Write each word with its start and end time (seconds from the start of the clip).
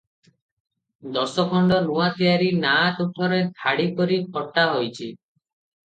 ଦଶଖଣ୍ଡ 1.17 1.77
ନୂଆ 1.89 2.07
ତିଆରି 2.17 2.49
ନାଆ 2.63 2.89
ତୁଠରେ 3.01 3.41
ଧାଡ଼ି 3.61 3.89
କରି 4.01 4.19
ଖଟା 4.39 4.65
ହୋଇଛି। 4.75 5.13